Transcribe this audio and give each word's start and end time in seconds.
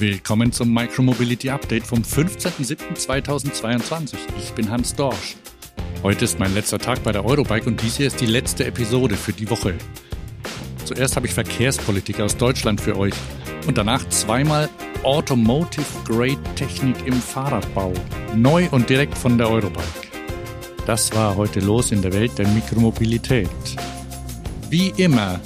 Willkommen 0.00 0.52
zum 0.52 0.72
Micromobility 0.72 1.50
Update 1.50 1.84
vom 1.84 2.02
15.07.2022. 2.02 4.14
Ich 4.38 4.52
bin 4.52 4.70
Hans 4.70 4.94
Dorsch. 4.94 5.34
Heute 6.04 6.24
ist 6.24 6.38
mein 6.38 6.54
letzter 6.54 6.78
Tag 6.78 7.02
bei 7.02 7.10
der 7.10 7.24
Eurobike 7.24 7.66
und 7.66 7.82
dies 7.82 7.96
hier 7.96 8.06
ist 8.06 8.20
die 8.20 8.26
letzte 8.26 8.64
Episode 8.64 9.16
für 9.16 9.32
die 9.32 9.50
Woche. 9.50 9.74
Zuerst 10.84 11.16
habe 11.16 11.26
ich 11.26 11.34
Verkehrspolitik 11.34 12.20
aus 12.20 12.36
Deutschland 12.36 12.80
für 12.80 12.96
euch 12.96 13.14
und 13.66 13.76
danach 13.76 14.08
zweimal 14.08 14.68
Automotive 15.02 15.84
Grade 16.04 16.38
Technik 16.54 17.04
im 17.04 17.14
Fahrradbau. 17.14 17.92
Neu 18.36 18.68
und 18.70 18.88
direkt 18.88 19.18
von 19.18 19.36
der 19.36 19.50
Eurobike. 19.50 19.82
Das 20.86 21.12
war 21.12 21.34
heute 21.34 21.58
los 21.58 21.90
in 21.90 22.02
der 22.02 22.12
Welt 22.12 22.38
der 22.38 22.46
Mikromobilität. 22.46 23.50
Wie 24.70 24.90
immer 24.96 25.40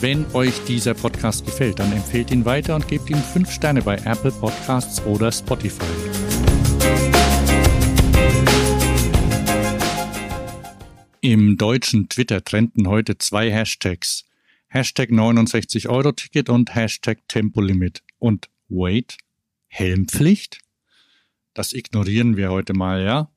wenn 0.00 0.24
euch 0.34 0.64
dieser 0.64 0.94
Podcast 0.94 1.44
gefällt, 1.44 1.78
dann 1.78 1.92
empfehlt 1.92 2.30
ihn 2.30 2.46
weiter 2.46 2.74
und 2.74 2.88
gebt 2.88 3.10
ihm 3.10 3.18
5 3.18 3.50
Sterne 3.50 3.82
bei 3.82 3.96
Apple 3.96 4.32
Podcasts 4.32 5.04
oder 5.04 5.30
Spotify. 5.30 5.84
Im 11.20 11.58
deutschen 11.58 12.08
Twitter 12.08 12.42
trenden 12.42 12.88
heute 12.88 13.18
zwei 13.18 13.50
Hashtags. 13.50 14.24
Hashtag 14.68 15.10
69 15.10 15.90
Euro 15.90 16.12
Ticket 16.12 16.48
und 16.48 16.74
Hashtag 16.74 17.18
Tempolimit. 17.28 18.02
Und 18.18 18.48
wait, 18.68 19.18
Helmpflicht? 19.66 20.60
Das 21.52 21.74
ignorieren 21.74 22.38
wir 22.38 22.50
heute 22.50 22.72
mal, 22.72 23.04
ja? 23.04 23.30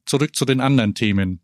Zurück 0.06 0.36
zu 0.36 0.46
den 0.46 0.62
anderen 0.62 0.94
Themen. 0.94 1.42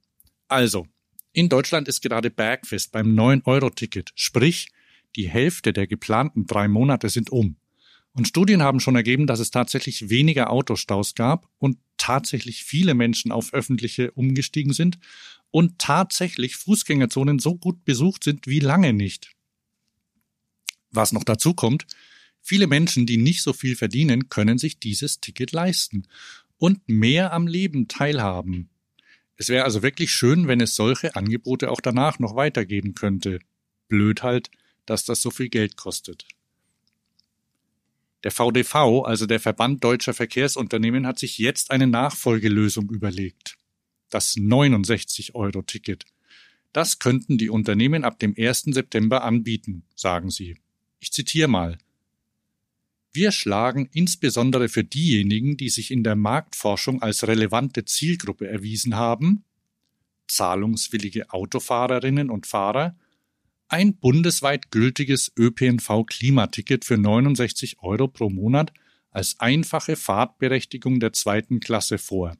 Also, 0.49 0.87
in 1.33 1.51
Deutschland 1.51 1.87
ist 1.89 2.01
gerade 2.01 2.31
Bergfest 2.31 2.93
beim 2.93 3.15
9-Euro-Ticket, 3.15 4.13
sprich, 4.15 4.69
die 5.17 5.29
Hälfte 5.29 5.75
der 5.75 5.87
geplanten 5.87 6.47
drei 6.47 6.67
Monate 6.69 7.11
sind 7.11 7.29
um. 7.31 7.57
Und 8.15 8.29
Studien 8.29 8.63
haben 8.63 8.79
schon 8.79 8.95
ergeben, 8.95 9.27
dass 9.27 9.41
es 9.41 9.51
tatsächlich 9.51 10.09
weniger 10.09 10.51
Autostaus 10.51 11.15
gab 11.15 11.49
und 11.59 11.79
tatsächlich 11.97 12.63
viele 12.63 12.95
Menschen 12.95 13.33
auf 13.33 13.53
öffentliche 13.53 14.13
umgestiegen 14.13 14.73
sind 14.73 14.99
und 15.51 15.79
tatsächlich 15.79 16.57
Fußgängerzonen 16.57 17.41
so 17.41 17.57
gut 17.57 17.85
besucht 17.85 18.25
sind 18.25 18.47
wie 18.47 18.61
lange 18.61 18.93
nicht. 18.93 19.33
Was 20.91 21.13
noch 21.13 21.25
dazu 21.25 21.55
kommt, 21.55 21.87
viele 22.41 22.69
Menschen, 22.69 23.05
die 23.05 23.17
nicht 23.17 23.43
so 23.43 23.53
viel 23.53 23.75
verdienen, 23.75 24.29
können 24.29 24.59
sich 24.59 24.79
dieses 24.79 25.21
Ticket 25.21 25.51
leisten 25.51 26.07
und 26.57 26.89
mehr 26.89 27.33
am 27.33 27.49
Leben 27.49 27.89
teilhaben. 27.89 28.71
Es 29.37 29.49
wäre 29.49 29.65
also 29.65 29.83
wirklich 29.83 30.13
schön, 30.13 30.47
wenn 30.47 30.61
es 30.61 30.77
solche 30.77 31.17
Angebote 31.17 31.71
auch 31.71 31.81
danach 31.81 32.21
noch 32.21 32.37
weitergeben 32.37 32.95
könnte. 32.95 33.41
Blöd 33.89 34.23
halt, 34.23 34.51
dass 34.87 35.05
das 35.05 35.21
so 35.21 35.31
viel 35.31 35.49
Geld 35.49 35.77
kostet. 35.77 36.27
Der 38.25 38.31
VDV, 38.31 39.05
also 39.05 39.27
der 39.27 39.39
Verband 39.39 39.85
Deutscher 39.85 40.15
Verkehrsunternehmen, 40.15 41.07
hat 41.07 41.19
sich 41.19 41.39
jetzt 41.39 41.71
eine 41.71 41.87
Nachfolgelösung 41.87 42.91
überlegt. 42.91 43.57
Das 44.09 44.37
69-Euro-Ticket. 44.37 46.07
Das 46.73 46.99
könnten 46.99 47.37
die 47.37 47.51
Unternehmen 47.51 48.03
ab 48.03 48.19
dem 48.19 48.35
1. 48.37 48.63
September 48.63 49.23
anbieten, 49.23 49.85
sagen 49.95 50.31
sie. 50.31 50.57
Ich 51.01 51.13
zitiere 51.13 51.49
mal. 51.49 51.79
Wir 53.13 53.31
schlagen 53.31 53.89
insbesondere 53.93 54.69
für 54.69 54.83
diejenigen, 54.83 55.57
die 55.57 55.69
sich 55.69 55.91
in 55.91 56.03
der 56.03 56.17
Marktforschung 56.17 57.03
als 57.03 57.29
relevante 57.29 57.85
Zielgruppe 57.85 58.49
erwiesen 58.49 58.97
haben, 58.97 59.45
zahlungswillige 60.27 61.31
Autofahrerinnen 61.31 62.31
und 62.31 62.47
Fahrer, 62.47 62.97
ein 63.69 63.97
bundesweit 63.97 64.71
gültiges 64.71 65.33
ÖPNV-Klimaticket 65.37 66.85
für 66.85 66.99
69 66.99 67.79
Euro 67.81 68.09
pro 68.09 68.31
Monat 68.31 68.73
als 69.11 69.39
einfache 69.41 69.97
Fahrtberechtigung 69.97 71.01
der 71.01 71.13
zweiten 71.13 71.61
Klasse 71.61 71.99
vor. 71.99 72.37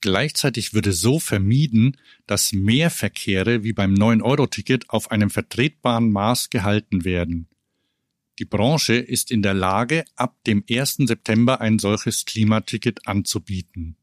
Gleichzeitig 0.00 0.74
würde 0.74 0.92
so 0.92 1.18
vermieden, 1.18 1.96
dass 2.26 2.52
mehr 2.52 2.90
Verkehre 2.90 3.64
wie 3.64 3.72
beim 3.72 3.94
9-Euro-Ticket 3.94 4.90
auf 4.90 5.10
einem 5.10 5.30
vertretbaren 5.30 6.10
Maß 6.10 6.50
gehalten 6.50 7.04
werden. 7.04 7.48
Die 8.38 8.44
Branche 8.44 8.94
ist 8.94 9.30
in 9.30 9.42
der 9.42 9.54
Lage, 9.54 10.04
ab 10.14 10.36
dem 10.46 10.62
1. 10.68 10.96
September 11.06 11.60
ein 11.60 11.78
solches 11.78 12.26
Klimaticket 12.26 13.06
anzubieten. 13.08 13.96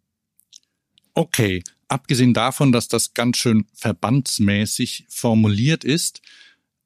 Okay, 1.13 1.63
abgesehen 1.93 2.33
davon, 2.33 2.71
dass 2.71 2.87
das 2.87 3.13
ganz 3.13 3.37
schön 3.37 3.65
verbandsmäßig 3.73 5.05
formuliert 5.09 5.83
ist, 5.83 6.21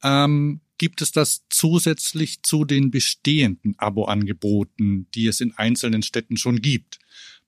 ähm, 0.03 0.59
gibt 0.77 1.01
es 1.01 1.11
das 1.11 1.45
zusätzlich 1.49 2.43
zu 2.43 2.65
den 2.65 2.91
bestehenden 2.91 3.73
Abo-Angeboten, 3.79 5.07
die 5.15 5.27
es 5.27 5.41
in 5.41 5.53
einzelnen 5.53 6.03
Städten 6.03 6.37
schon 6.37 6.61
gibt. 6.61 6.99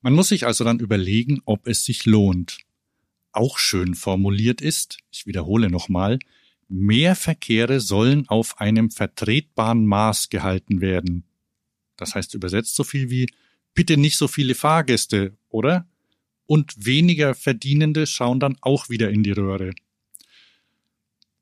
Man 0.02 0.14
muss 0.14 0.30
sich 0.30 0.46
also 0.46 0.64
dann 0.64 0.80
überlegen, 0.80 1.42
ob 1.46 1.68
es 1.68 1.84
sich 1.84 2.06
lohnt. 2.06 2.60
Auch 3.34 3.60
schön 3.60 3.94
formuliert 3.94 4.62
ist, 4.62 4.98
ich 5.12 5.28
wiederhole 5.28 5.70
nochmal, 5.70 6.18
mehr 6.70 7.16
Verkehre 7.16 7.82
sollen 7.82 8.28
auf 8.30 8.60
einem 8.60 8.90
vertretbaren 8.90 9.86
Maß 9.86 10.30
gehalten 10.30 10.82
werden. 10.82 11.26
Das 11.98 12.16
heißt 12.16 12.34
übersetzt 12.34 12.76
so 12.76 12.84
viel 12.86 13.10
wie 13.10 13.28
bitte 13.74 13.98
nicht 13.98 14.18
so 14.18 14.28
viele 14.28 14.56
Fahrgäste, 14.56 15.38
oder? 15.50 15.89
Und 16.50 16.84
weniger 16.84 17.36
Verdienende 17.36 18.08
schauen 18.08 18.40
dann 18.40 18.58
auch 18.62 18.90
wieder 18.90 19.12
in 19.12 19.22
die 19.22 19.34
Röhre. 19.34 19.72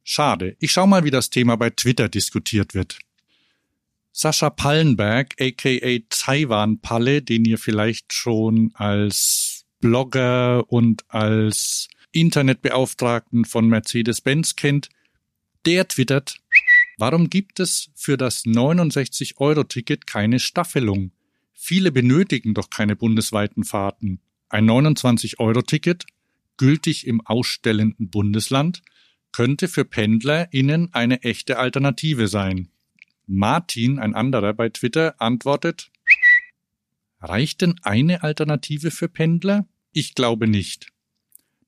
Schade. 0.03 0.57
Ich 0.59 0.73
schau 0.73 0.85
mal, 0.85 1.05
wie 1.05 1.11
das 1.11 1.29
Thema 1.29 1.55
bei 1.55 1.69
Twitter 1.69 2.09
diskutiert 2.09 2.73
wird. 2.73 2.99
Sascha 4.11 4.49
Pallenberg, 4.49 5.33
aka 5.39 5.99
Taiwan 6.09 6.81
Palle, 6.81 7.21
den 7.21 7.45
ihr 7.45 7.57
vielleicht 7.57 8.11
schon 8.11 8.71
als 8.73 9.65
Blogger 9.79 10.69
und 10.69 11.05
als 11.07 11.87
Internetbeauftragten 12.11 13.45
von 13.45 13.69
Mercedes-Benz 13.69 14.57
kennt, 14.57 14.89
der 15.65 15.87
twittert, 15.87 16.41
warum 16.97 17.29
gibt 17.29 17.61
es 17.61 17.91
für 17.95 18.17
das 18.17 18.43
69-Euro-Ticket 18.43 20.05
keine 20.05 20.39
Staffelung? 20.39 21.11
Viele 21.53 21.93
benötigen 21.93 22.53
doch 22.53 22.69
keine 22.69 22.97
bundesweiten 22.97 23.63
Fahrten. 23.63 24.19
Ein 24.49 24.69
29-Euro-Ticket, 24.69 26.05
gültig 26.57 27.05
im 27.05 27.21
ausstellenden 27.25 28.09
Bundesland, 28.09 28.81
könnte 29.31 29.67
für 29.67 29.85
PendlerInnen 29.85 30.93
eine 30.93 31.21
echte 31.23 31.59
Alternative 31.59 32.27
sein. 32.27 32.69
Martin, 33.25 33.99
ein 33.99 34.15
anderer 34.15 34.53
bei 34.53 34.69
Twitter, 34.69 35.21
antwortet, 35.21 35.91
Reicht 37.19 37.61
denn 37.61 37.75
eine 37.81 38.23
Alternative 38.23 38.91
für 38.91 39.09
Pendler? 39.09 39.67
Ich 39.91 40.13
glaube 40.13 40.47
nicht. 40.47 40.87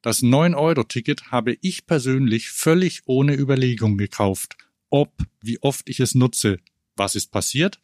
Das 0.01 0.21
9-Euro-Ticket 0.21 1.31
habe 1.31 1.57
ich 1.61 1.85
persönlich 1.87 2.49
völlig 2.49 3.01
ohne 3.05 3.33
Überlegung 3.33 3.97
gekauft. 3.97 4.57
Ob, 4.89 5.11
wie 5.41 5.61
oft 5.61 5.89
ich 5.89 5.99
es 5.99 6.15
nutze. 6.15 6.59
Was 6.95 7.15
ist 7.15 7.31
passiert? 7.31 7.79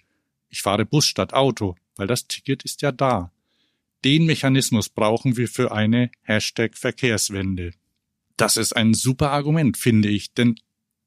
Ich 0.49 0.61
fahre 0.61 0.85
Bus 0.85 1.05
statt 1.05 1.33
Auto, 1.33 1.75
weil 1.95 2.07
das 2.07 2.27
Ticket 2.27 2.63
ist 2.63 2.81
ja 2.81 2.91
da. 2.91 3.31
Den 4.05 4.27
Mechanismus 4.27 4.89
brauchen 4.89 5.35
wir 5.35 5.47
für 5.47 5.71
eine 5.71 6.11
Hashtag 6.21 6.77
Verkehrswende. 6.77 7.73
Das 8.37 8.55
ist 8.55 8.75
ein 8.75 8.93
super 8.93 9.31
Argument, 9.31 9.77
finde 9.77 10.09
ich, 10.09 10.31
denn 10.35 10.55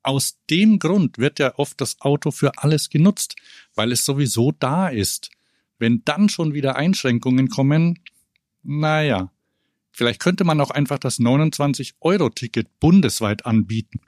aus 0.03 0.39
dem 0.51 0.81
Grund 0.81 1.17
wird 1.17 1.39
ja 1.39 1.55
oft 1.59 1.81
das 1.81 2.01
Auto 2.01 2.33
für 2.33 2.59
alles 2.59 2.91
genutzt, 2.91 3.37
weil 3.77 3.93
es 3.93 4.05
sowieso 4.05 4.51
da 4.51 4.89
ist. 4.89 5.31
Wenn 5.79 6.03
dann 6.05 6.29
schon 6.29 6.55
wieder 6.55 6.75
Einschränkungen 6.75 7.49
kommen, 7.49 8.01
naja, 8.65 9.31
vielleicht 9.93 10.21
könnte 10.21 10.43
man 10.43 10.61
auch 10.61 10.73
einfach 10.73 10.99
das 10.99 11.21
29-Euro-Ticket 11.21 12.81
bundesweit 12.81 13.47
anbieten. 13.47 14.01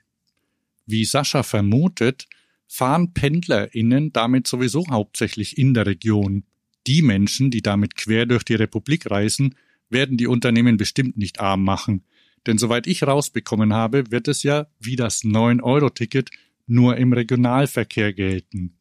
Wie 0.87 1.05
Sascha 1.05 1.45
vermutet, 1.45 2.27
fahren 2.67 3.13
PendlerInnen 3.13 4.13
damit 4.13 4.49
sowieso 4.49 4.85
hauptsächlich 4.91 5.59
in 5.59 5.75
der 5.75 5.87
Region. 5.87 6.45
Die 6.91 7.03
Menschen, 7.03 7.53
die 7.53 7.63
damit 7.63 7.95
quer 7.95 8.27
durch 8.27 8.43
die 8.43 8.57
Republik 8.57 9.09
reisen, 9.09 9.55
werden 9.91 10.17
die 10.17 10.27
Unternehmen 10.27 10.77
bestimmt 10.77 11.17
nicht 11.17 11.39
arm 11.39 11.63
machen. 11.63 12.05
Denn 12.49 12.59
soweit 12.59 12.89
ich 12.89 13.05
rausbekommen 13.05 13.73
habe, 13.73 14.11
wird 14.11 14.27
es 14.27 14.43
ja 14.43 14.67
wie 14.81 14.97
das 14.97 15.23
9-Euro-Ticket 15.23 16.31
nur 16.67 16.97
im 16.97 17.13
Regionalverkehr 17.13 18.13
gelten. 18.13 18.77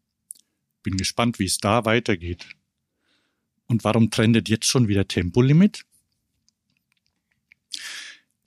Bin 0.81 0.97
gespannt, 0.97 1.37
wie 1.37 1.45
es 1.45 1.59
da 1.59 1.85
weitergeht. 1.85 2.47
Und 3.67 3.83
warum 3.83 4.09
trendet 4.09 4.49
jetzt 4.49 4.65
schon 4.65 4.87
wieder 4.87 5.07
Tempolimit? 5.07 5.85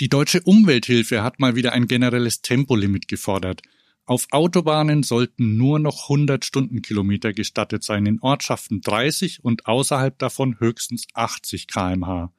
Die 0.00 0.08
deutsche 0.08 0.40
Umwelthilfe 0.40 1.22
hat 1.22 1.38
mal 1.38 1.54
wieder 1.54 1.72
ein 1.72 1.86
generelles 1.86 2.42
Tempolimit 2.42 3.06
gefordert. 3.06 3.62
Auf 4.04 4.26
Autobahnen 4.32 5.04
sollten 5.04 5.56
nur 5.56 5.78
noch 5.78 6.04
100 6.04 6.44
Stundenkilometer 6.44 7.32
gestattet 7.32 7.84
sein, 7.84 8.04
in 8.06 8.20
Ortschaften 8.20 8.80
30 8.80 9.44
und 9.44 9.66
außerhalb 9.66 10.18
davon 10.18 10.58
höchstens 10.58 11.06
80 11.14 11.68
kmh. 11.68 12.32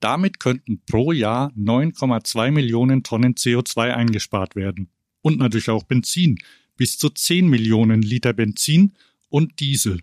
Damit 0.00 0.38
könnten 0.38 0.82
pro 0.84 1.12
Jahr 1.12 1.50
9,2 1.56 2.50
Millionen 2.50 3.02
Tonnen 3.02 3.34
CO2 3.34 3.94
eingespart 3.94 4.54
werden. 4.54 4.90
Und 5.22 5.38
natürlich 5.38 5.70
auch 5.70 5.82
Benzin, 5.82 6.38
bis 6.76 6.98
zu 6.98 7.08
10 7.08 7.48
Millionen 7.48 8.02
Liter 8.02 8.32
Benzin 8.32 8.92
und 9.30 9.60
Diesel. 9.60 10.02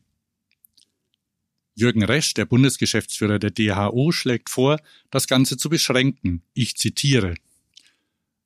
Jürgen 1.75 2.03
Resch, 2.03 2.33
der 2.33 2.45
Bundesgeschäftsführer 2.45 3.37
der 3.37 3.51
DHO, 3.51 4.11
schlägt 4.11 4.49
vor, 4.49 4.79
das 5.11 5.27
Ganze 5.27 5.57
zu 5.57 5.69
beschränken. 5.69 6.41
Ich 6.53 6.75
zitiere. 6.77 7.35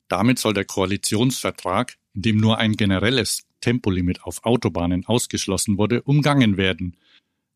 Damit 0.10 0.40
soll 0.40 0.54
der 0.54 0.66
Koalitionsvertrag, 0.66 1.98
in 2.14 2.24
dem 2.24 2.38
nur 2.38 2.58
ein 2.58 2.74
generelles 2.74 3.46
Tempolimit 3.62 4.24
auf 4.24 4.44
Autobahnen 4.44 5.06
ausgeschlossen 5.06 5.78
wurde, 5.78 6.02
umgangen 6.02 6.58
werden. 6.58 6.98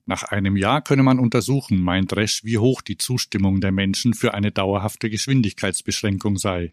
Nach 0.06 0.24
einem 0.24 0.56
Jahr 0.56 0.82
könne 0.84 1.04
man 1.04 1.18
untersuchen, 1.18 1.82
meint 1.82 2.16
Resch, 2.16 2.44
wie 2.44 2.58
hoch 2.58 2.82
die 2.82 2.98
Zustimmung 2.98 3.60
der 3.60 3.72
Menschen 3.72 4.14
für 4.14 4.34
eine 4.34 4.52
dauerhafte 4.52 5.10
Geschwindigkeitsbeschränkung 5.10 6.38
sei. 6.38 6.72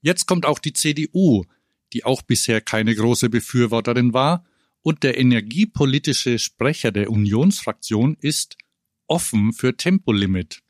Jetzt 0.00 0.26
kommt 0.26 0.44
auch 0.44 0.58
die 0.58 0.72
CDU, 0.72 1.44
die 1.92 2.04
auch 2.04 2.22
bisher 2.22 2.60
keine 2.60 2.94
große 2.94 3.30
Befürworterin 3.30 4.12
war, 4.12 4.44
und 4.84 5.04
der 5.04 5.16
energiepolitische 5.16 6.40
Sprecher 6.40 6.90
der 6.90 7.08
Unionsfraktion 7.08 8.16
ist 8.20 8.56
offen 9.06 9.52
für 9.52 9.76
Tempolimit. 9.76 10.60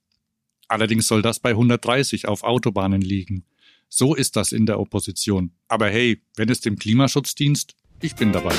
Allerdings 0.68 1.06
soll 1.06 1.22
das 1.22 1.40
bei 1.40 1.50
130 1.50 2.28
auf 2.28 2.42
Autobahnen 2.42 3.00
liegen. 3.00 3.46
So 3.94 4.14
ist 4.14 4.36
das 4.36 4.52
in 4.52 4.64
der 4.64 4.80
Opposition. 4.80 5.50
Aber 5.68 5.86
hey, 5.86 6.22
wenn 6.36 6.48
es 6.48 6.62
dem 6.62 6.78
Klimaschutzdienst, 6.78 7.74
ich 8.00 8.14
bin 8.14 8.32
dabei. 8.32 8.54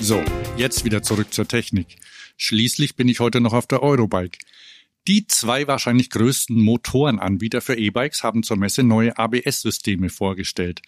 So, 0.00 0.22
jetzt 0.56 0.84
wieder 0.84 1.02
zurück 1.02 1.34
zur 1.34 1.48
Technik. 1.48 1.96
Schließlich 2.36 2.94
bin 2.94 3.08
ich 3.08 3.18
heute 3.18 3.40
noch 3.40 3.52
auf 3.52 3.66
der 3.66 3.82
Eurobike. 3.82 4.38
Die 5.08 5.26
zwei 5.26 5.66
wahrscheinlich 5.66 6.10
größten 6.10 6.62
Motorenanbieter 6.62 7.60
für 7.60 7.76
E-Bikes 7.76 8.22
haben 8.22 8.44
zur 8.44 8.58
Messe 8.58 8.84
neue 8.84 9.18
ABS-Systeme 9.18 10.08
vorgestellt. 10.08 10.82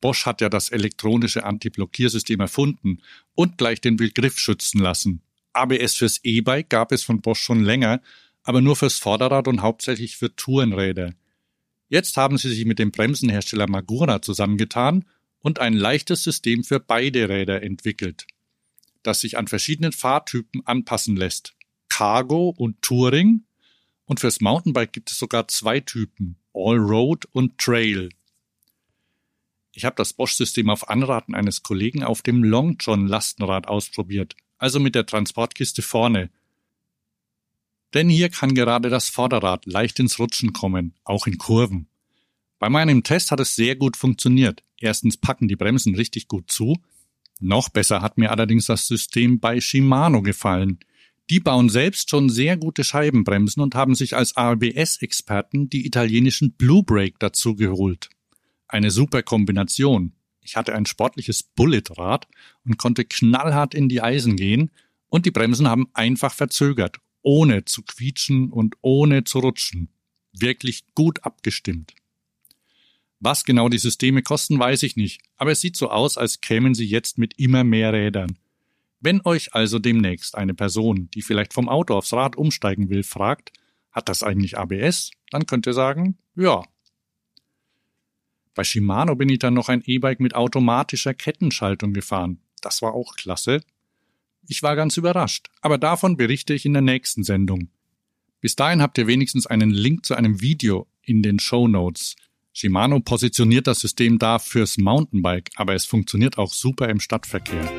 Bosch 0.00 0.24
hat 0.24 0.40
ja 0.40 0.48
das 0.48 0.70
elektronische 0.70 1.44
Anti-Blockiersystem 1.44 2.40
erfunden 2.40 3.02
und 3.34 3.58
gleich 3.58 3.82
den 3.82 3.96
Begriff 3.96 4.38
schützen 4.38 4.78
lassen. 4.80 5.20
ABS 5.56 5.94
fürs 5.94 6.20
E-Bike 6.22 6.70
gab 6.70 6.92
es 6.92 7.02
von 7.02 7.20
Bosch 7.20 7.40
schon 7.40 7.62
länger, 7.62 8.00
aber 8.42 8.60
nur 8.60 8.76
fürs 8.76 8.98
Vorderrad 8.98 9.48
und 9.48 9.62
hauptsächlich 9.62 10.16
für 10.16 10.34
Tourenräder. 10.34 11.14
Jetzt 11.88 12.16
haben 12.16 12.38
sie 12.38 12.48
sich 12.48 12.64
mit 12.64 12.78
dem 12.78 12.90
Bremsenhersteller 12.90 13.68
Magura 13.68 14.22
zusammengetan 14.22 15.04
und 15.40 15.60
ein 15.60 15.74
leichtes 15.74 16.24
System 16.24 16.64
für 16.64 16.80
beide 16.80 17.28
Räder 17.28 17.62
entwickelt, 17.62 18.26
das 19.02 19.20
sich 19.20 19.38
an 19.38 19.46
verschiedenen 19.46 19.92
Fahrtypen 19.92 20.66
anpassen 20.66 21.16
lässt. 21.16 21.54
Cargo 21.88 22.50
und 22.50 22.82
Touring 22.82 23.44
und 24.04 24.20
fürs 24.20 24.40
Mountainbike 24.40 24.92
gibt 24.92 25.10
es 25.10 25.18
sogar 25.18 25.48
zwei 25.48 25.80
Typen, 25.80 26.36
Allroad 26.54 27.26
und 27.32 27.58
Trail. 27.58 28.08
Ich 29.72 29.84
habe 29.84 29.96
das 29.96 30.12
Bosch-System 30.12 30.70
auf 30.70 30.88
Anraten 30.88 31.34
eines 31.34 31.62
Kollegen 31.62 32.02
auf 32.02 32.22
dem 32.22 32.42
Long 32.42 32.76
John 32.80 33.06
Lastenrad 33.06 33.68
ausprobiert, 33.68 34.34
also 34.58 34.80
mit 34.80 34.94
der 34.94 35.06
Transportkiste 35.06 35.82
vorne. 35.82 36.30
Denn 37.94 38.08
hier 38.08 38.28
kann 38.28 38.54
gerade 38.54 38.90
das 38.90 39.08
Vorderrad 39.08 39.66
leicht 39.66 39.98
ins 39.98 40.18
Rutschen 40.18 40.52
kommen, 40.52 40.94
auch 41.04 41.26
in 41.26 41.38
Kurven. 41.38 41.88
Bei 42.58 42.68
meinem 42.68 43.02
Test 43.02 43.30
hat 43.30 43.40
es 43.40 43.54
sehr 43.54 43.76
gut 43.76 43.96
funktioniert. 43.96 44.62
Erstens 44.80 45.16
packen 45.16 45.48
die 45.48 45.56
Bremsen 45.56 45.94
richtig 45.94 46.28
gut 46.28 46.50
zu. 46.50 46.76
Noch 47.40 47.68
besser 47.68 48.00
hat 48.00 48.18
mir 48.18 48.30
allerdings 48.30 48.66
das 48.66 48.86
System 48.86 49.40
bei 49.40 49.60
Shimano 49.60 50.22
gefallen. 50.22 50.78
Die 51.28 51.40
bauen 51.40 51.68
selbst 51.68 52.10
schon 52.10 52.30
sehr 52.30 52.56
gute 52.56 52.84
Scheibenbremsen 52.84 53.62
und 53.62 53.74
haben 53.74 53.94
sich 53.94 54.16
als 54.16 54.36
ABS-Experten 54.36 55.68
die 55.68 55.86
italienischen 55.86 56.52
Blue 56.52 56.82
Brake 56.82 57.16
dazu 57.18 57.56
geholt. 57.56 58.08
Eine 58.68 58.90
super 58.90 59.22
Kombination. 59.22 60.12
Ich 60.46 60.56
hatte 60.56 60.74
ein 60.74 60.86
sportliches 60.86 61.42
Bullet-Rad 61.42 62.28
und 62.64 62.78
konnte 62.78 63.04
knallhart 63.04 63.74
in 63.74 63.88
die 63.88 64.00
Eisen 64.00 64.36
gehen 64.36 64.70
und 65.08 65.26
die 65.26 65.32
Bremsen 65.32 65.68
haben 65.68 65.88
einfach 65.92 66.32
verzögert, 66.32 66.98
ohne 67.22 67.64
zu 67.64 67.82
quietschen 67.82 68.52
und 68.52 68.76
ohne 68.80 69.24
zu 69.24 69.40
rutschen. 69.40 69.88
Wirklich 70.32 70.84
gut 70.94 71.24
abgestimmt. 71.24 71.94
Was 73.18 73.44
genau 73.44 73.68
die 73.68 73.78
Systeme 73.78 74.22
kosten, 74.22 74.58
weiß 74.58 74.84
ich 74.84 74.94
nicht, 74.94 75.20
aber 75.36 75.50
es 75.50 75.60
sieht 75.60 75.76
so 75.76 75.90
aus, 75.90 76.16
als 76.16 76.40
kämen 76.40 76.74
sie 76.74 76.86
jetzt 76.86 77.18
mit 77.18 77.38
immer 77.38 77.64
mehr 77.64 77.92
Rädern. 77.92 78.38
Wenn 79.00 79.20
euch 79.24 79.52
also 79.52 79.80
demnächst 79.80 80.36
eine 80.36 80.54
Person, 80.54 81.10
die 81.12 81.22
vielleicht 81.22 81.54
vom 81.54 81.68
Auto 81.68 81.94
aufs 81.94 82.12
Rad 82.12 82.36
umsteigen 82.36 82.88
will, 82.88 83.02
fragt, 83.02 83.52
hat 83.90 84.08
das 84.08 84.22
eigentlich 84.22 84.58
ABS? 84.58 85.10
Dann 85.30 85.46
könnt 85.46 85.66
ihr 85.66 85.72
sagen, 85.72 86.18
ja. 86.36 86.62
Bei 88.56 88.64
Shimano 88.64 89.14
bin 89.14 89.28
ich 89.28 89.38
dann 89.38 89.54
noch 89.54 89.68
ein 89.68 89.82
E-Bike 89.84 90.18
mit 90.18 90.34
automatischer 90.34 91.14
Kettenschaltung 91.14 91.92
gefahren. 91.92 92.40
Das 92.62 92.80
war 92.82 92.94
auch 92.94 93.14
klasse. 93.14 93.62
Ich 94.48 94.62
war 94.62 94.74
ganz 94.76 94.96
überrascht, 94.96 95.50
aber 95.60 95.76
davon 95.76 96.16
berichte 96.16 96.54
ich 96.54 96.64
in 96.64 96.72
der 96.72 96.82
nächsten 96.82 97.22
Sendung. 97.22 97.68
Bis 98.40 98.56
dahin 98.56 98.80
habt 98.80 98.96
ihr 98.96 99.06
wenigstens 99.06 99.46
einen 99.46 99.70
Link 99.70 100.06
zu 100.06 100.14
einem 100.14 100.40
Video 100.40 100.88
in 101.02 101.22
den 101.22 101.38
Show 101.38 101.68
Notes. 101.68 102.16
Shimano 102.52 103.00
positioniert 103.00 103.66
das 103.66 103.80
System 103.80 104.18
da 104.18 104.38
fürs 104.38 104.78
Mountainbike, 104.78 105.50
aber 105.56 105.74
es 105.74 105.84
funktioniert 105.84 106.38
auch 106.38 106.54
super 106.54 106.88
im 106.88 107.00
Stadtverkehr. 107.00 107.70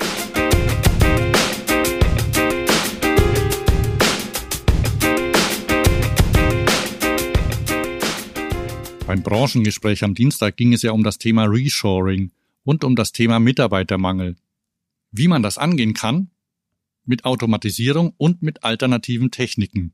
Beim 9.07 9.23
Branchengespräch 9.23 10.03
am 10.03 10.15
Dienstag 10.15 10.57
ging 10.57 10.73
es 10.73 10.81
ja 10.81 10.91
um 10.91 11.01
das 11.01 11.17
Thema 11.17 11.45
Reshoring 11.45 12.33
und 12.65 12.83
um 12.83 12.97
das 12.97 13.13
Thema 13.13 13.39
Mitarbeitermangel. 13.39 14.35
Wie 15.11 15.29
man 15.29 15.41
das 15.41 15.57
angehen 15.57 15.93
kann? 15.93 16.29
Mit 17.05 17.23
Automatisierung 17.23 18.13
und 18.17 18.41
mit 18.41 18.65
alternativen 18.65 19.31
Techniken. 19.31 19.93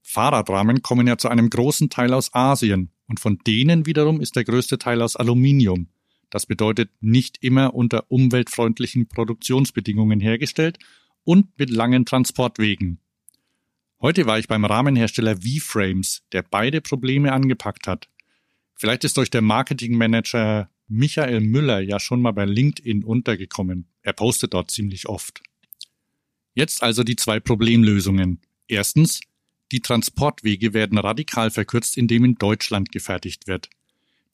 Fahrradrahmen 0.00 0.80
kommen 0.80 1.06
ja 1.06 1.18
zu 1.18 1.28
einem 1.28 1.50
großen 1.50 1.90
Teil 1.90 2.14
aus 2.14 2.32
Asien 2.32 2.88
und 3.06 3.20
von 3.20 3.36
denen 3.46 3.84
wiederum 3.84 4.22
ist 4.22 4.34
der 4.34 4.44
größte 4.44 4.78
Teil 4.78 5.02
aus 5.02 5.14
Aluminium. 5.14 5.88
Das 6.30 6.46
bedeutet 6.46 6.90
nicht 7.02 7.36
immer 7.42 7.74
unter 7.74 8.10
umweltfreundlichen 8.10 9.08
Produktionsbedingungen 9.08 10.20
hergestellt 10.20 10.78
und 11.24 11.58
mit 11.58 11.68
langen 11.68 12.06
Transportwegen. 12.06 12.98
Heute 14.04 14.26
war 14.26 14.38
ich 14.38 14.48
beim 14.48 14.66
Rahmenhersteller 14.66 15.38
V-Frames, 15.38 16.24
der 16.32 16.42
beide 16.42 16.82
Probleme 16.82 17.32
angepackt 17.32 17.86
hat. 17.86 18.10
Vielleicht 18.74 19.02
ist 19.02 19.16
euch 19.16 19.30
der 19.30 19.40
Marketingmanager 19.40 20.68
Michael 20.88 21.40
Müller 21.40 21.80
ja 21.80 21.98
schon 21.98 22.20
mal 22.20 22.32
bei 22.32 22.44
LinkedIn 22.44 23.02
untergekommen. 23.02 23.88
Er 24.02 24.12
postet 24.12 24.52
dort 24.52 24.70
ziemlich 24.70 25.08
oft. 25.08 25.42
Jetzt 26.52 26.82
also 26.82 27.02
die 27.02 27.16
zwei 27.16 27.40
Problemlösungen. 27.40 28.42
Erstens, 28.68 29.20
die 29.72 29.80
Transportwege 29.80 30.74
werden 30.74 30.98
radikal 30.98 31.50
verkürzt, 31.50 31.96
indem 31.96 32.26
in 32.26 32.34
Deutschland 32.34 32.92
gefertigt 32.92 33.46
wird. 33.46 33.70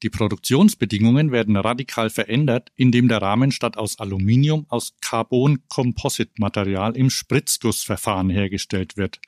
Die 0.02 0.10
Produktionsbedingungen 0.10 1.30
werden 1.30 1.54
radikal 1.54 2.10
verändert, 2.10 2.72
indem 2.74 3.06
der 3.06 3.22
Rahmen 3.22 3.52
statt 3.52 3.76
aus 3.76 4.00
Aluminium 4.00 4.66
aus 4.68 4.94
Carbon-Composite-Material 5.00 6.96
im 6.96 7.08
Spritzgussverfahren 7.08 8.30
hergestellt 8.30 8.96
wird. 8.96 9.20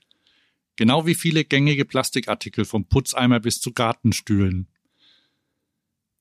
Genau 0.77 1.07
wie 1.07 1.15
viele 1.15 1.45
gängige 1.45 1.85
Plastikartikel 1.85 2.65
vom 2.65 2.87
Putzeimer 2.87 3.41
bis 3.41 3.61
zu 3.61 3.73
Gartenstühlen. 3.73 4.69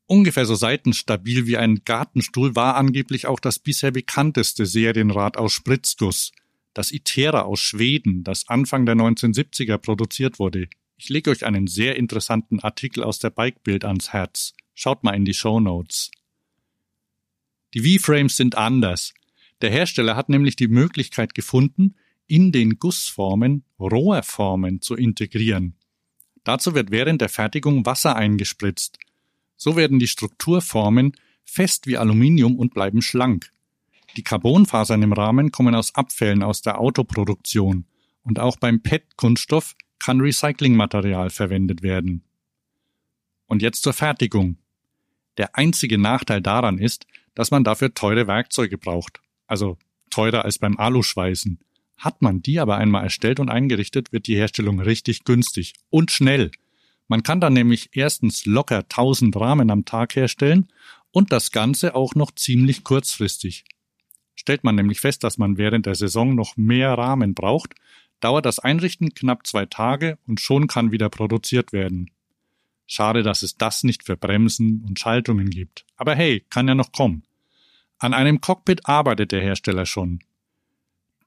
Ungefähr 0.08 0.46
so 0.46 0.56
seitenstabil 0.56 1.48
wie 1.48 1.56
ein 1.56 1.84
Gartenstuhl 1.86 2.54
war 2.54 2.76
angeblich 2.76 3.28
auch 3.28 3.40
das 3.40 3.60
bisher 3.60 3.92
bekannteste 3.92 4.66
Serienrad 4.66 5.38
aus 5.38 5.54
Spritzguss, 5.54 6.34
das 6.74 6.92
Itera 6.92 7.44
aus 7.44 7.62
Schweden, 7.62 8.26
das 8.26 8.50
Anfang 8.50 8.86
der 8.86 8.96
1970er 8.96 9.78
produziert 9.78 10.38
wurde. 10.38 10.68
Ich 10.98 11.08
lege 11.08 11.32
euch 11.32 11.46
einen 11.46 11.68
sehr 11.68 11.96
interessanten 11.96 12.60
Artikel 12.60 13.04
aus 13.04 13.20
der 13.20 13.30
Bikebild 13.30 13.86
ans 13.86 14.12
Herz. 14.12 14.54
Schaut 14.74 15.04
mal 15.04 15.16
in 15.16 15.26
die 15.26 15.34
Show 15.34 15.60
Notes. 15.60 16.12
Die 17.74 17.98
V-Frames 17.98 18.36
sind 18.36 18.56
anders. 18.56 19.14
Der 19.62 19.72
Hersteller 19.72 20.16
hat 20.16 20.28
nämlich 20.28 20.58
die 20.58 20.68
Möglichkeit 20.68 21.34
gefunden, 21.34 21.96
in 22.32 22.54
den 22.54 22.80
Gussformen 22.80 23.66
Rohrformen 23.78 24.80
zu 24.80 24.96
integrieren. 24.96 25.76
Dazu 26.46 26.74
wird 26.74 26.90
während 26.90 27.20
der 27.20 27.28
Fertigung 27.28 27.86
Wasser 27.86 28.16
eingespritzt. 28.16 29.00
So 29.58 29.76
werden 29.76 30.00
die 30.00 30.08
Strukturformen 30.08 31.12
fest 31.44 31.88
wie 31.88 31.98
Aluminium 31.98 32.56
und 32.56 32.74
bleiben 32.74 33.02
schlank. 33.02 33.52
Die 34.16 34.24
Carbonfasern 34.24 35.02
im 35.04 35.12
Rahmen 35.12 35.52
kommen 35.52 35.76
aus 35.76 35.94
Abfällen 35.94 36.42
aus 36.42 36.62
der 36.62 36.80
Autoproduktion 36.80 37.84
und 38.24 38.40
auch 38.40 38.56
beim 38.56 38.82
PET-Kunststoff 38.82 39.76
kann 40.00 40.22
Recyclingmaterial 40.22 41.32
verwendet 41.32 41.82
werden. 41.82 42.24
Und 43.46 43.62
jetzt 43.62 43.84
zur 43.84 43.92
Fertigung. 43.92 44.56
Der 45.36 45.58
einzige 45.58 45.98
Nachteil 45.98 46.42
daran 46.42 46.78
ist, 46.78 47.08
dass 47.36 47.52
man 47.52 47.66
dafür 47.66 47.94
teure 47.94 48.28
Werkzeuge 48.28 48.78
braucht, 48.78 49.20
also 49.48 49.78
teurer 50.10 50.46
als 50.46 50.60
beim 50.60 50.78
Aluschweißen. 50.78 51.60
Hat 52.02 52.24
man 52.24 52.42
die 52.42 52.60
aber 52.60 52.78
einmal 52.78 53.04
erstellt 53.04 53.40
und 53.40 53.50
eingerichtet, 53.50 54.12
wird 54.12 54.26
die 54.26 54.36
Herstellung 54.36 54.80
richtig 54.80 55.24
günstig 55.24 55.76
und 55.92 56.10
schnell. 56.10 56.50
Man 57.08 57.22
kann 57.22 57.40
dann 57.40 57.54
nämlich 57.54 57.92
erstens 57.94 58.48
locker 58.48 58.80
1000 58.80 59.36
Rahmen 59.36 59.70
am 59.70 59.86
Tag 59.86 60.16
herstellen 60.16 60.68
und 61.12 61.32
das 61.32 61.52
Ganze 61.52 61.94
auch 61.94 62.16
noch 62.16 62.32
ziemlich 62.32 62.84
kurzfristig. 62.84 63.66
Stellt 64.34 64.64
man 64.64 64.74
nämlich 64.74 65.00
fest, 65.00 65.24
dass 65.24 65.38
man 65.38 65.58
während 65.58 65.86
der 65.86 65.94
Saison 65.94 66.34
noch 66.34 66.58
mehr 66.58 66.92
Rahmen 66.98 67.36
braucht, 67.36 67.76
dauert 68.20 68.48
das 68.48 68.58
Einrichten 68.58 69.14
knapp 69.14 69.46
zwei 69.46 69.68
Tage 69.68 70.18
und 70.26 70.40
schon 70.40 70.66
kann 70.66 70.92
wieder 70.92 71.10
produziert 71.10 71.72
werden. 71.72 72.10
Schade, 72.88 73.22
dass 73.22 73.44
es 73.44 73.58
das 73.58 73.84
nicht 73.84 74.04
für 74.04 74.18
Bremsen 74.18 74.84
und 74.88 75.00
Schaltungen 75.00 75.52
gibt. 75.52 75.86
Aber 75.98 76.16
hey, 76.16 76.44
kann 76.50 76.68
ja 76.68 76.74
noch 76.74 76.92
kommen. 76.92 77.24
An 78.00 78.16
einem 78.16 78.42
Cockpit 78.42 78.88
arbeitet 78.88 79.32
der 79.32 79.42
Hersteller 79.42 79.86
schon. 79.86 80.22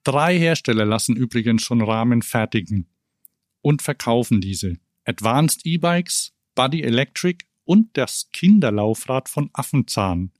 Drei 0.04 0.38
Hersteller 0.38 0.84
lassen 0.84 1.16
übrigens 1.16 1.62
schon 1.62 1.80
Rahmen 1.80 2.22
fertigen 2.22 2.86
und 3.62 3.80
verkaufen 3.80 4.40
diese. 4.42 4.76
Advanced 5.06 5.64
E-Bikes, 5.64 6.32
Buddy 6.54 6.82
Electric 6.82 7.44
und 7.64 7.96
das 7.96 8.28
Kinderlaufrad 8.32 9.28
von 9.28 9.50
Affenzahn. 9.54 10.30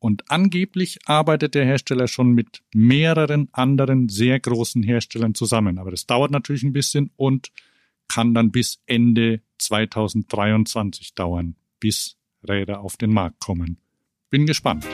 Und 0.00 0.30
angeblich 0.30 0.98
arbeitet 1.06 1.54
der 1.54 1.64
Hersteller 1.64 2.08
schon 2.08 2.32
mit 2.32 2.62
mehreren 2.74 3.48
anderen 3.52 4.08
sehr 4.08 4.38
großen 4.38 4.82
Herstellern 4.82 5.34
zusammen. 5.34 5.78
Aber 5.78 5.90
das 5.90 6.06
dauert 6.06 6.30
natürlich 6.30 6.62
ein 6.62 6.74
bisschen 6.74 7.10
und 7.16 7.52
kann 8.08 8.34
dann 8.34 8.50
bis 8.50 8.82
Ende 8.84 9.40
2023 9.58 11.14
dauern, 11.14 11.56
bis 11.80 12.16
Räder 12.46 12.80
auf 12.80 12.96
den 12.96 13.14
Markt 13.14 13.40
kommen. 13.40 13.78
Bin 14.28 14.44
gespannt. 14.44 14.84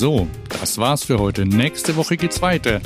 So, 0.00 0.26
das 0.48 0.78
war's 0.78 1.04
für 1.04 1.18
heute. 1.18 1.44
Nächste 1.44 1.94
Woche 1.94 2.16
geht's 2.16 2.40
weiter. 2.40 2.80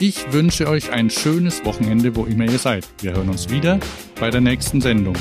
Ich 0.00 0.32
wünsche 0.32 0.66
euch 0.66 0.92
ein 0.92 1.10
schönes 1.10 1.62
Wochenende, 1.66 2.16
wo 2.16 2.24
immer 2.24 2.44
ihr 2.44 2.58
seid. 2.58 2.88
Wir 3.02 3.12
hören 3.12 3.28
uns 3.28 3.50
wieder 3.50 3.78
bei 4.18 4.30
der 4.30 4.40
nächsten 4.40 4.80
Sendung. 4.80 5.14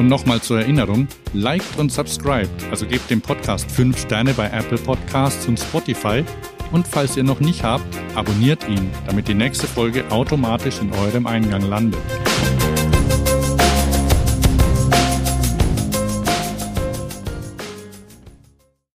Und 0.00 0.08
nochmal 0.08 0.42
zur 0.42 0.58
Erinnerung, 0.58 1.06
liked 1.32 1.78
und 1.78 1.92
subscribed, 1.92 2.50
also 2.72 2.86
gebt 2.86 3.08
dem 3.08 3.20
Podcast 3.20 3.70
5 3.70 3.96
Sterne 3.96 4.34
bei 4.34 4.48
Apple 4.48 4.78
Podcasts 4.78 5.46
und 5.46 5.60
Spotify. 5.60 6.24
Und 6.72 6.88
falls 6.88 7.16
ihr 7.16 7.22
noch 7.22 7.38
nicht 7.38 7.62
habt, 7.62 7.86
abonniert 8.16 8.68
ihn, 8.68 8.90
damit 9.06 9.28
die 9.28 9.34
nächste 9.34 9.68
Folge 9.68 10.10
automatisch 10.10 10.80
in 10.80 10.92
eurem 10.92 11.28
Eingang 11.28 11.62
landet. 11.62 12.00